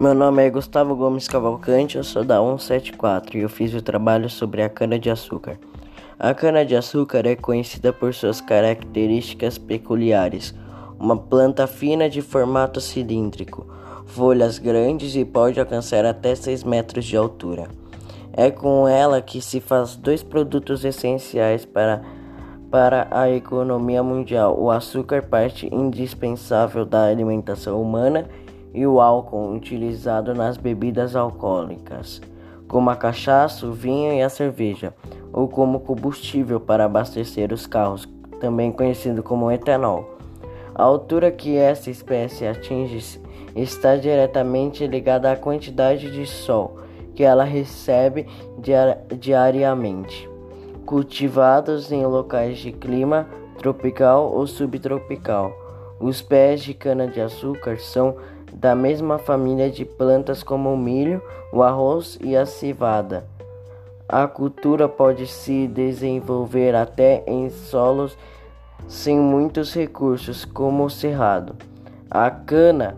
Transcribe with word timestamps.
Meu 0.00 0.14
nome 0.14 0.42
é 0.42 0.48
Gustavo 0.48 0.96
Gomes 0.96 1.28
Cavalcante, 1.28 1.98
eu 1.98 2.02
sou 2.02 2.24
da 2.24 2.38
174 2.38 3.36
e 3.36 3.42
eu 3.42 3.50
fiz 3.50 3.74
o 3.74 3.82
trabalho 3.82 4.30
sobre 4.30 4.62
a 4.62 4.68
cana-de-açúcar. 4.70 5.58
A 6.18 6.32
cana-de-açúcar 6.32 7.26
é 7.26 7.36
conhecida 7.36 7.92
por 7.92 8.14
suas 8.14 8.40
características 8.40 9.58
peculiares. 9.58 10.54
Uma 10.98 11.18
planta 11.18 11.66
fina 11.66 12.08
de 12.08 12.22
formato 12.22 12.80
cilíndrico, 12.80 13.66
folhas 14.06 14.58
grandes 14.58 15.14
e 15.14 15.22
pode 15.22 15.60
alcançar 15.60 16.06
até 16.06 16.34
6 16.34 16.64
metros 16.64 17.04
de 17.04 17.18
altura. 17.18 17.68
É 18.32 18.50
com 18.50 18.88
ela 18.88 19.20
que 19.20 19.42
se 19.42 19.60
faz 19.60 19.96
dois 19.96 20.22
produtos 20.22 20.82
essenciais 20.82 21.66
para, 21.66 22.00
para 22.70 23.06
a 23.10 23.28
economia 23.28 24.02
mundial: 24.02 24.58
o 24.58 24.70
açúcar, 24.70 25.24
parte 25.24 25.68
indispensável 25.70 26.86
da 26.86 27.04
alimentação 27.04 27.82
humana, 27.82 28.26
o 28.74 29.00
álcool 29.00 29.52
utilizado 29.52 30.34
nas 30.34 30.56
bebidas 30.56 31.16
alcoólicas, 31.16 32.20
como 32.68 32.90
a 32.90 32.96
cachaça, 32.96 33.66
o 33.66 33.72
vinho 33.72 34.12
e 34.12 34.22
a 34.22 34.28
cerveja, 34.28 34.94
ou 35.32 35.48
como 35.48 35.80
combustível 35.80 36.60
para 36.60 36.84
abastecer 36.84 37.52
os 37.52 37.66
carros, 37.66 38.08
também 38.40 38.70
conhecido 38.70 39.22
como 39.22 39.50
etanol. 39.50 40.18
A 40.74 40.82
altura 40.82 41.30
que 41.30 41.56
essa 41.56 41.90
espécie 41.90 42.46
atinge 42.46 43.20
está 43.56 43.96
diretamente 43.96 44.86
ligada 44.86 45.30
à 45.30 45.36
quantidade 45.36 46.10
de 46.10 46.26
sol 46.26 46.78
que 47.14 47.24
ela 47.24 47.44
recebe 47.44 48.26
diariamente. 49.18 50.28
Cultivados 50.86 51.92
em 51.92 52.06
locais 52.06 52.58
de 52.58 52.72
clima 52.72 53.28
tropical 53.58 54.32
ou 54.32 54.46
subtropical, 54.46 55.52
os 56.00 56.22
pés 56.22 56.62
de 56.62 56.72
cana-de-açúcar 56.72 57.78
são 57.78 58.16
da 58.52 58.74
mesma 58.74 59.18
família 59.18 59.70
de 59.70 59.84
plantas 59.84 60.42
como 60.42 60.72
o 60.72 60.76
milho, 60.76 61.22
o 61.52 61.62
arroz 61.62 62.18
e 62.22 62.36
a 62.36 62.46
cevada. 62.46 63.26
A 64.08 64.26
cultura 64.26 64.88
pode 64.88 65.26
se 65.26 65.68
desenvolver 65.68 66.74
até 66.74 67.22
em 67.26 67.48
solos 67.48 68.16
sem 68.88 69.18
muitos 69.18 69.72
recursos, 69.72 70.44
como 70.44 70.84
o 70.84 70.90
cerrado. 70.90 71.54
A 72.10 72.30
cana 72.30 72.96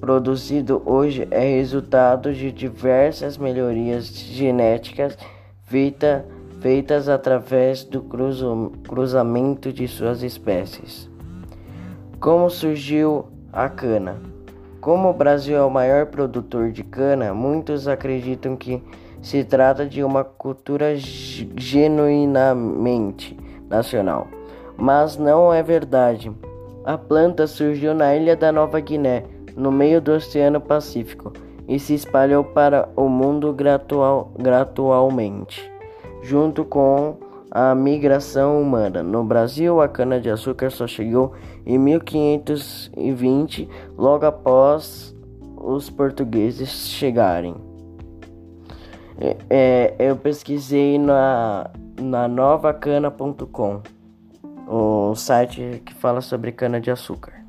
produzido 0.00 0.82
hoje 0.84 1.28
é 1.30 1.56
resultado 1.56 2.32
de 2.32 2.50
diversas 2.50 3.36
melhorias 3.36 4.06
genéticas 4.08 5.16
feita, 5.64 6.26
feitas 6.60 7.08
através 7.08 7.84
do 7.84 8.02
cruzamento 8.82 9.72
de 9.72 9.86
suas 9.86 10.22
espécies. 10.22 11.08
Como 12.18 12.50
surgiu 12.50 13.26
a 13.52 13.68
cana? 13.68 14.16
Como 14.80 15.10
o 15.10 15.12
Brasil 15.12 15.58
é 15.58 15.62
o 15.62 15.70
maior 15.70 16.06
produtor 16.06 16.72
de 16.72 16.82
cana, 16.82 17.34
muitos 17.34 17.86
acreditam 17.86 18.56
que 18.56 18.82
se 19.20 19.44
trata 19.44 19.84
de 19.84 20.02
uma 20.02 20.24
cultura 20.24 20.96
genuinamente 20.96 23.38
nacional. 23.68 24.26
Mas 24.78 25.18
não 25.18 25.52
é 25.52 25.62
verdade. 25.62 26.32
A 26.82 26.96
planta 26.96 27.46
surgiu 27.46 27.94
na 27.94 28.16
ilha 28.16 28.34
da 28.34 28.50
Nova 28.50 28.80
Guiné, 28.80 29.24
no 29.54 29.70
meio 29.70 30.00
do 30.00 30.12
Oceano 30.12 30.62
Pacífico, 30.62 31.30
e 31.68 31.78
se 31.78 31.92
espalhou 31.92 32.42
para 32.42 32.88
o 32.96 33.06
mundo 33.06 33.52
gradual, 33.52 34.32
gradualmente, 34.38 35.70
junto 36.22 36.64
com 36.64 37.18
a 37.50 37.74
migração 37.74 38.62
humana. 38.62 39.02
No 39.02 39.24
Brasil, 39.24 39.80
a 39.80 39.88
cana-de-açúcar 39.88 40.70
só 40.70 40.86
chegou 40.86 41.34
em 41.66 41.76
1520, 41.78 43.68
logo 43.96 44.24
após 44.24 45.16
os 45.56 45.90
portugueses 45.90 46.70
chegarem. 46.88 47.54
É, 49.18 49.36
é, 49.50 49.94
eu 49.98 50.16
pesquisei 50.16 50.98
na, 50.98 51.70
na 52.00 52.26
novacana.com, 52.26 53.82
o 54.66 55.14
site 55.14 55.82
que 55.84 55.92
fala 55.92 56.20
sobre 56.20 56.52
cana-de-açúcar. 56.52 57.40